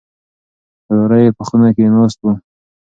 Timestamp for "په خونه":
1.37-1.69